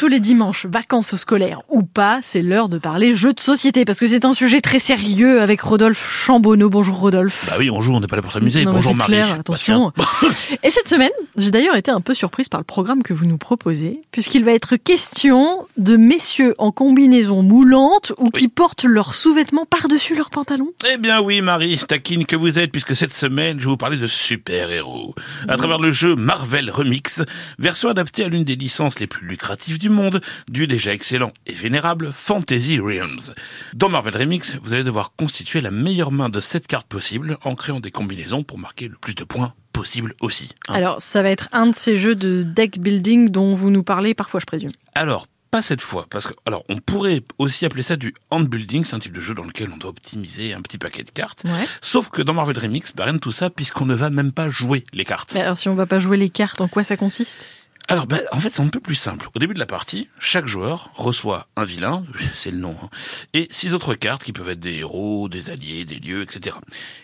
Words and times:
tous 0.00 0.08
les 0.08 0.18
dimanches, 0.18 0.64
vacances 0.64 1.14
scolaires 1.16 1.60
ou 1.68 1.82
pas, 1.82 2.20
c'est 2.22 2.40
l'heure 2.40 2.70
de 2.70 2.78
parler 2.78 3.14
jeux 3.14 3.34
de 3.34 3.40
société 3.40 3.84
parce 3.84 4.00
que 4.00 4.06
c'est 4.06 4.24
un 4.24 4.32
sujet 4.32 4.62
très 4.62 4.78
sérieux 4.78 5.42
avec 5.42 5.60
Rodolphe 5.60 6.10
Chambonneau. 6.10 6.70
Bonjour 6.70 6.96
Rodolphe. 6.96 7.44
Bah 7.46 7.56
oui, 7.58 7.68
bonjour, 7.68 7.96
on 7.96 8.00
n'est 8.00 8.06
pas 8.06 8.16
là 8.16 8.22
pour 8.22 8.32
s'amuser. 8.32 8.64
Bonjour 8.64 8.96
Marie. 8.96 9.12
clair, 9.12 9.28
Bah, 9.28 9.36
attention. 9.40 9.92
Et 10.62 10.70
cette 10.70 10.88
semaine, 10.88 11.10
j'ai 11.36 11.50
d'ailleurs 11.50 11.76
été 11.76 11.90
un 11.90 12.00
peu 12.00 12.14
surprise 12.14 12.48
par 12.48 12.60
le 12.60 12.64
programme 12.64 13.02
que 13.02 13.12
vous 13.12 13.26
nous 13.26 13.36
proposez, 13.36 14.00
puisqu'il 14.10 14.42
va 14.42 14.52
être 14.52 14.76
question 14.76 15.66
de 15.76 15.98
messieurs 15.98 16.54
en 16.56 16.72
combinaison 16.72 17.42
moulante 17.42 18.14
ou 18.16 18.30
qui 18.30 18.48
portent 18.48 18.84
leurs 18.84 19.12
sous-vêtements 19.12 19.66
par-dessus 19.66 20.14
leurs 20.14 20.30
pantalons. 20.30 20.70
Eh 20.90 20.96
bien 20.96 21.20
oui, 21.20 21.42
Marie, 21.42 21.76
taquine 21.76 22.24
que 22.24 22.36
vous 22.36 22.58
êtes, 22.58 22.72
puisque 22.72 22.96
cette 22.96 23.12
semaine, 23.12 23.60
je 23.60 23.66
vais 23.66 23.70
vous 23.72 23.76
parler 23.76 23.98
de 23.98 24.06
super-héros. 24.06 25.14
À 25.46 25.58
travers 25.58 25.78
le 25.78 25.90
jeu 25.90 26.14
Marvel 26.14 26.70
Remix, 26.70 27.20
version 27.58 27.90
adaptée 27.90 28.24
à 28.24 28.28
l'une 28.28 28.44
des 28.44 28.56
licences 28.56 28.98
les 28.98 29.06
plus 29.06 29.26
lucratives 29.26 29.78
du 29.78 29.89
monde, 29.90 30.20
du 30.48 30.66
déjà 30.66 30.92
excellent 30.92 31.32
et 31.46 31.52
vénérable 31.52 32.12
Fantasy 32.12 32.78
Realms. 32.78 33.32
Dans 33.74 33.88
Marvel 33.88 34.16
Remix, 34.16 34.56
vous 34.62 34.72
allez 34.72 34.84
devoir 34.84 35.12
constituer 35.16 35.60
la 35.60 35.70
meilleure 35.70 36.12
main 36.12 36.28
de 36.28 36.40
7 36.40 36.66
cartes 36.66 36.86
possibles 36.86 37.38
en 37.42 37.54
créant 37.54 37.80
des 37.80 37.90
combinaisons 37.90 38.42
pour 38.42 38.58
marquer 38.58 38.88
le 38.88 38.96
plus 38.96 39.14
de 39.14 39.24
points 39.24 39.54
possible 39.72 40.14
aussi. 40.20 40.50
hein. 40.68 40.74
Alors, 40.74 41.00
ça 41.00 41.22
va 41.22 41.30
être 41.30 41.48
un 41.52 41.66
de 41.68 41.74
ces 41.74 41.96
jeux 41.96 42.14
de 42.14 42.42
deck 42.42 42.78
building 42.80 43.30
dont 43.30 43.54
vous 43.54 43.70
nous 43.70 43.82
parlez 43.82 44.14
parfois, 44.14 44.40
je 44.40 44.46
présume. 44.46 44.72
Alors, 44.94 45.26
pas 45.50 45.62
cette 45.62 45.80
fois, 45.80 46.06
parce 46.10 46.26
que, 46.26 46.34
alors, 46.46 46.64
on 46.68 46.76
pourrait 46.76 47.22
aussi 47.38 47.64
appeler 47.64 47.82
ça 47.82 47.96
du 47.96 48.14
hand 48.30 48.46
building, 48.46 48.84
c'est 48.84 48.94
un 48.94 49.00
type 49.00 49.12
de 49.12 49.20
jeu 49.20 49.34
dans 49.34 49.42
lequel 49.42 49.70
on 49.72 49.76
doit 49.76 49.90
optimiser 49.90 50.54
un 50.54 50.60
petit 50.60 50.78
paquet 50.78 51.02
de 51.02 51.10
cartes. 51.10 51.42
Ouais. 51.44 51.66
Sauf 51.80 52.08
que 52.08 52.22
dans 52.22 52.34
Marvel 52.34 52.58
Remix, 52.58 52.92
bah, 52.94 53.04
rien 53.04 53.14
de 53.14 53.18
tout 53.18 53.32
ça, 53.32 53.50
puisqu'on 53.50 53.86
ne 53.86 53.94
va 53.94 54.10
même 54.10 54.32
pas 54.32 54.48
jouer 54.48 54.84
les 54.92 55.04
cartes. 55.04 55.32
Mais 55.34 55.40
alors, 55.40 55.58
si 55.58 55.68
on 55.68 55.74
va 55.74 55.86
pas 55.86 55.98
jouer 55.98 56.16
les 56.16 56.30
cartes, 56.30 56.60
en 56.60 56.68
quoi 56.68 56.84
ça 56.84 56.96
consiste? 56.96 57.48
Alors, 57.90 58.06
bah, 58.06 58.20
en 58.30 58.38
fait, 58.38 58.50
c'est 58.50 58.62
un 58.62 58.68
peu 58.68 58.78
plus 58.78 58.94
simple. 58.94 59.28
Au 59.34 59.40
début 59.40 59.52
de 59.52 59.58
la 59.58 59.66
partie, 59.66 60.08
chaque 60.20 60.46
joueur 60.46 60.92
reçoit 60.94 61.48
un 61.56 61.64
vilain, 61.64 62.04
c'est 62.34 62.52
le 62.52 62.58
nom, 62.58 62.76
hein, 62.80 62.88
et 63.34 63.48
six 63.50 63.74
autres 63.74 63.94
cartes 63.94 64.22
qui 64.22 64.32
peuvent 64.32 64.48
être 64.48 64.60
des 64.60 64.74
héros, 64.74 65.28
des 65.28 65.50
alliés, 65.50 65.84
des 65.84 65.96
lieux, 65.96 66.22
etc. 66.22 66.54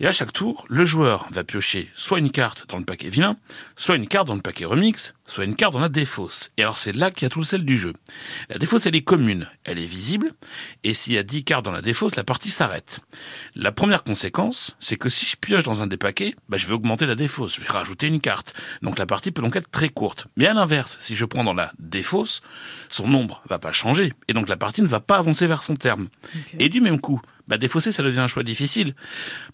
Et 0.00 0.08
à 0.08 0.12
chaque 0.12 0.32
tour, 0.32 0.64
le 0.68 0.84
joueur 0.84 1.28
va 1.30 1.44
piocher 1.44 1.88
soit 1.94 2.18
une 2.18 2.32
carte 2.32 2.66
dans 2.68 2.78
le 2.78 2.84
paquet 2.84 3.10
vilain, 3.10 3.36
soit 3.76 3.94
une 3.94 4.08
carte 4.08 4.26
dans 4.26 4.34
le 4.34 4.40
paquet 4.40 4.64
remix, 4.64 5.14
soit 5.28 5.44
une 5.44 5.54
carte 5.54 5.72
dans 5.72 5.80
la 5.80 5.88
défausse. 5.88 6.50
Et 6.56 6.62
alors, 6.62 6.76
c'est 6.76 6.92
là 6.92 7.12
qu'il 7.12 7.22
y 7.22 7.26
a 7.26 7.30
tout 7.30 7.38
le 7.38 7.44
sel 7.44 7.64
du 7.64 7.78
jeu. 7.78 7.92
La 8.48 8.58
défausse, 8.58 8.86
elle 8.86 8.96
est 8.96 9.02
commune, 9.02 9.48
elle 9.62 9.78
est 9.78 9.86
visible, 9.86 10.32
et 10.82 10.94
s'il 10.94 11.12
y 11.12 11.18
a 11.18 11.22
10 11.22 11.44
cartes 11.44 11.64
dans 11.64 11.70
la 11.70 11.80
défausse, 11.82 12.16
la 12.16 12.24
partie 12.24 12.50
s'arrête. 12.50 12.98
La 13.54 13.70
première 13.70 14.02
conséquence, 14.02 14.76
c'est 14.80 14.96
que 14.96 15.08
si 15.08 15.26
je 15.26 15.36
pioche 15.36 15.62
dans 15.62 15.80
un 15.80 15.86
des 15.86 15.96
paquets, 15.96 16.34
bah, 16.48 16.56
je 16.56 16.66
vais 16.66 16.74
augmenter 16.74 17.06
la 17.06 17.14
défausse, 17.14 17.54
je 17.54 17.60
vais 17.60 17.68
rajouter 17.68 18.08
une 18.08 18.20
carte. 18.20 18.52
Donc 18.82 18.98
la 18.98 19.06
partie 19.06 19.30
peut 19.30 19.42
donc 19.42 19.54
être 19.54 19.70
très 19.70 19.88
courte. 19.88 20.26
Mais 20.36 20.48
à 20.48 20.54
si 20.98 21.14
je 21.14 21.24
prends 21.24 21.44
dans 21.44 21.54
la 21.54 21.72
défausse, 21.78 22.42
son 22.88 23.08
nombre 23.08 23.42
va 23.48 23.58
pas 23.58 23.72
changer, 23.72 24.12
et 24.28 24.32
donc 24.32 24.48
la 24.48 24.56
partie 24.56 24.82
ne 24.82 24.86
va 24.86 25.00
pas 25.00 25.16
avancer 25.16 25.46
vers 25.46 25.62
son 25.62 25.74
terme. 25.74 26.08
Et 26.58 26.68
du 26.68 26.80
même 26.80 27.00
coup, 27.00 27.20
bah, 27.48 27.58
défausser, 27.58 27.92
ça 27.92 28.02
devient 28.02 28.20
un 28.20 28.28
choix 28.28 28.42
difficile. 28.42 28.94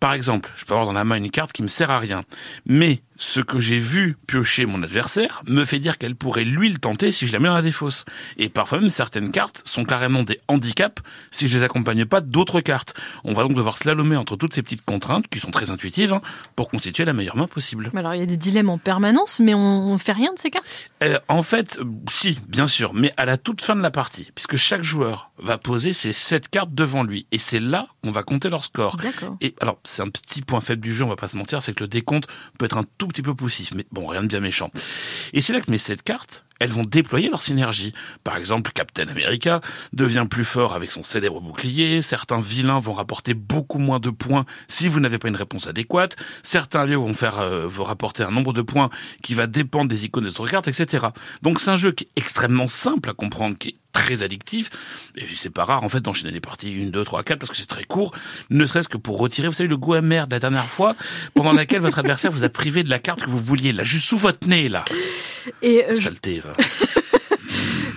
Par 0.00 0.14
exemple, 0.14 0.50
je 0.56 0.64
peux 0.64 0.72
avoir 0.72 0.86
dans 0.86 0.92
la 0.92 1.04
main 1.04 1.16
une 1.16 1.30
carte 1.30 1.52
qui 1.52 1.62
me 1.62 1.68
sert 1.68 1.90
à 1.90 1.98
rien. 1.98 2.22
Mais 2.66 3.02
ce 3.16 3.40
que 3.40 3.60
j'ai 3.60 3.78
vu 3.78 4.16
piocher 4.26 4.66
mon 4.66 4.82
adversaire 4.82 5.42
me 5.46 5.64
fait 5.64 5.78
dire 5.78 5.98
qu'elle 5.98 6.16
pourrait 6.16 6.44
lui 6.44 6.70
le 6.70 6.78
tenter 6.78 7.10
si 7.10 7.26
je 7.26 7.32
la 7.32 7.38
mets 7.38 7.48
dans 7.48 7.54
la 7.54 7.62
défausse. 7.62 8.04
Et 8.38 8.48
parfois 8.48 8.80
même 8.80 8.90
certaines 8.90 9.30
cartes 9.30 9.62
sont 9.64 9.84
carrément 9.84 10.22
des 10.22 10.40
handicaps 10.48 11.02
si 11.30 11.48
je 11.48 11.58
les 11.58 11.64
accompagne 11.64 12.04
pas 12.04 12.20
d'autres 12.20 12.60
cartes. 12.60 12.94
On 13.24 13.32
va 13.32 13.42
donc 13.42 13.54
devoir 13.54 13.78
slalomer 13.78 14.16
entre 14.16 14.36
toutes 14.36 14.54
ces 14.54 14.62
petites 14.62 14.84
contraintes 14.84 15.28
qui 15.28 15.38
sont 15.38 15.50
très 15.50 15.70
intuitives 15.70 16.12
hein, 16.12 16.22
pour 16.56 16.70
constituer 16.70 17.04
la 17.04 17.12
meilleure 17.12 17.36
main 17.36 17.46
possible. 17.46 17.90
Mais 17.92 18.00
Alors, 18.00 18.14
il 18.14 18.20
y 18.20 18.22
a 18.22 18.26
des 18.26 18.36
dilemmes 18.36 18.70
en 18.70 18.78
permanence, 18.78 19.40
mais 19.40 19.54
on, 19.54 19.92
on 19.92 19.98
fait 19.98 20.12
rien 20.12 20.32
de 20.32 20.38
ces 20.38 20.50
cartes? 20.50 20.90
Euh, 21.02 21.18
en 21.28 21.42
fait, 21.42 21.78
euh, 21.78 21.84
si, 22.10 22.40
bien 22.48 22.66
sûr, 22.66 22.94
mais 22.94 23.12
à 23.16 23.24
la 23.24 23.36
toute 23.36 23.62
fin 23.62 23.76
de 23.76 23.82
la 23.82 23.90
partie, 23.90 24.30
puisque 24.34 24.56
chaque 24.56 24.82
joueur 24.82 25.30
va 25.38 25.58
poser 25.58 25.92
ses 25.92 26.12
sept 26.12 26.48
cartes 26.48 26.74
devant 26.74 27.02
lui, 27.02 27.26
et 27.32 27.38
c'est 27.38 27.60
là 27.60 27.88
qu'on 28.04 28.12
va 28.12 28.22
compter 28.22 28.50
leur 28.50 28.62
score. 28.62 28.96
Et 29.40 29.54
alors, 29.60 29.78
c'est 29.84 30.02
un 30.02 30.08
petit 30.08 30.42
point 30.42 30.60
faible 30.60 30.82
du 30.82 30.94
jeu, 30.94 31.04
on 31.04 31.08
va 31.08 31.16
pas 31.16 31.28
se 31.28 31.36
mentir, 31.36 31.62
c'est 31.62 31.74
que 31.74 31.82
le 31.82 31.88
décompte 31.88 32.28
peut 32.58 32.66
être 32.66 32.76
un 32.76 32.84
tout 32.98 33.08
petit 33.08 33.22
peu 33.22 33.34
poussif, 33.34 33.72
mais 33.74 33.86
bon, 33.90 34.06
rien 34.06 34.22
de 34.22 34.28
bien 34.28 34.40
méchant. 34.40 34.70
Et 35.34 35.40
c'est 35.40 35.52
là 35.52 35.60
que 35.60 35.70
mes 35.70 35.78
sept 35.78 36.02
cartes, 36.02 36.44
elles 36.60 36.70
vont 36.70 36.84
déployer 36.84 37.28
leur 37.28 37.42
synergie. 37.42 37.92
Par 38.22 38.36
exemple, 38.36 38.70
Captain 38.72 39.08
America 39.08 39.60
devient 39.92 40.26
plus 40.30 40.44
fort 40.44 40.74
avec 40.74 40.92
son 40.92 41.02
célèbre 41.02 41.40
bouclier, 41.40 42.00
certains 42.02 42.40
vilains 42.40 42.78
vont 42.78 42.92
rapporter 42.92 43.34
beaucoup 43.34 43.78
moins 43.78 43.98
de 43.98 44.10
points 44.10 44.46
si 44.68 44.86
vous 44.88 45.00
n'avez 45.00 45.18
pas 45.18 45.28
une 45.28 45.36
réponse 45.36 45.66
adéquate, 45.66 46.16
certains 46.44 46.86
lieux 46.86 46.96
vont 46.96 47.12
faire 47.12 47.40
euh, 47.40 47.66
vous 47.66 47.82
rapporter 47.82 48.22
un 48.22 48.30
nombre 48.30 48.52
de 48.52 48.62
points 48.62 48.90
qui 49.22 49.34
va 49.34 49.48
dépendre 49.48 49.88
des 49.88 50.04
icônes 50.04 50.24
des 50.24 50.30
autres 50.30 50.46
cartes, 50.46 50.68
etc. 50.68 51.08
Donc 51.42 51.60
c'est 51.60 51.70
un 51.70 51.76
jeu 51.76 51.90
qui 51.90 52.04
est 52.04 52.10
extrêmement 52.16 52.68
simple 52.68 53.10
à 53.10 53.12
comprendre, 53.12 53.58
qui 53.58 53.70
est 53.70 53.76
très 53.92 54.22
addictif, 54.22 54.70
et 55.16 55.24
c'est 55.36 55.50
pas 55.50 55.64
rare 55.64 55.84
en 55.84 55.88
fait 55.88 56.00
d'enchaîner 56.00 56.32
des 56.32 56.40
parties 56.40 56.74
1, 56.86 56.90
2, 56.90 57.04
3, 57.04 57.22
4 57.22 57.38
parce 57.38 57.50
que 57.50 57.56
c'est 57.56 57.66
très 57.66 57.84
court, 57.84 58.12
ne 58.50 58.66
serait-ce 58.66 58.88
que 58.88 58.96
pour 58.96 59.18
retirer, 59.18 59.48
vous 59.48 59.54
savez, 59.54 59.68
le 59.68 59.76
goût 59.76 59.94
amer 59.94 60.26
de 60.26 60.34
la 60.34 60.40
dernière 60.40 60.66
fois, 60.66 60.96
pendant 61.34 61.52
laquelle 61.52 61.80
votre 61.80 61.98
adversaire 61.98 62.32
vous 62.32 62.44
a 62.44 62.48
privé 62.48 62.82
de 62.82 62.90
la 62.90 62.98
carte 62.98 63.22
que 63.22 63.30
vous 63.30 63.38
vouliez, 63.38 63.72
là, 63.72 63.84
juste 63.84 64.06
sous 64.06 64.18
votre 64.18 64.48
nez, 64.48 64.68
là. 64.68 64.84
Et 65.62 65.84
euh, 65.84 65.94
va. 66.40 66.56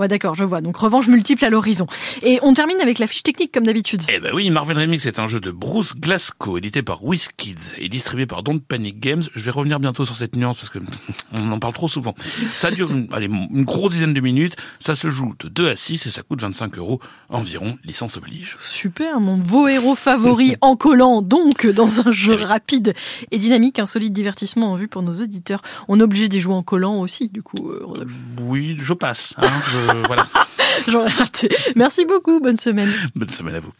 Ouais, 0.00 0.08
d'accord, 0.08 0.34
je 0.34 0.44
vois. 0.44 0.60
Donc 0.60 0.76
revanche 0.76 1.06
multiple 1.08 1.44
à 1.44 1.50
l'horizon. 1.50 1.86
Et 2.22 2.38
on 2.42 2.54
termine 2.54 2.80
avec 2.80 2.98
la 2.98 3.06
fiche 3.06 3.22
technique 3.22 3.52
comme 3.52 3.64
d'habitude. 3.64 4.02
Eh 4.12 4.18
ben 4.18 4.32
oui, 4.34 4.50
Marvel 4.50 4.78
Remix 4.78 5.06
est 5.06 5.18
un 5.18 5.28
jeu 5.28 5.40
de 5.40 5.50
Bruce 5.50 5.94
Glasgow, 5.94 6.58
édité 6.58 6.82
par 6.82 7.04
WizKids 7.04 7.74
et 7.78 7.88
distribué 7.88 8.26
par 8.26 8.42
Don't 8.42 8.60
Panic 8.60 8.98
Games. 8.98 9.22
Je 9.34 9.44
vais 9.44 9.50
revenir 9.50 9.78
bientôt 9.78 10.04
sur 10.04 10.16
cette 10.16 10.34
nuance 10.34 10.56
parce 10.56 10.70
que 10.70 10.78
on 11.32 11.52
en 11.52 11.58
parle 11.58 11.74
trop 11.74 11.88
souvent. 11.88 12.14
Ça 12.54 12.70
dure 12.70 12.90
une, 12.90 13.08
allez, 13.12 13.26
une 13.26 13.64
grosse 13.64 13.92
dizaine 13.92 14.14
de 14.14 14.20
minutes, 14.20 14.56
ça 14.78 14.94
se 14.94 15.10
joue 15.10 15.34
de 15.38 15.48
2 15.48 15.68
à 15.68 15.76
6 15.76 16.06
et 16.06 16.10
ça 16.10 16.22
coûte 16.22 16.40
25 16.40 16.78
euros 16.78 17.00
environ, 17.28 17.78
licence 17.84 18.16
oblige. 18.16 18.56
Super, 18.60 19.20
mon 19.20 19.38
vos 19.40 19.68
héros 19.68 19.94
favori 19.94 20.54
en 20.60 20.76
collant, 20.76 21.22
donc 21.22 21.66
dans 21.66 22.06
un 22.06 22.12
jeu 22.12 22.34
rapide 22.34 22.94
et 23.30 23.38
dynamique, 23.38 23.78
un 23.78 23.86
solide 23.86 24.12
divertissement 24.12 24.72
en 24.72 24.76
vue 24.76 24.88
pour 24.88 25.02
nos 25.02 25.20
auditeurs. 25.20 25.62
On 25.88 26.00
est 26.00 26.02
obligé 26.02 26.28
d'y 26.28 26.40
jouer 26.40 26.54
en 26.54 26.62
collant 26.62 27.00
aussi, 27.00 27.28
du 27.28 27.42
coup, 27.42 27.70
euh, 27.70 27.82
Rodolphe. 27.84 28.12
Oui, 28.42 28.76
je 28.78 28.94
passe. 28.94 29.34
Hein, 29.38 29.48
je, 29.68 29.78
voilà. 30.06 30.26
J'aurais 30.88 31.08
raté. 31.08 31.48
Merci 31.76 32.04
beaucoup, 32.04 32.40
bonne 32.40 32.56
semaine. 32.56 32.90
Bonne 33.14 33.28
semaine 33.28 33.56
à 33.56 33.60
vous. 33.60 33.72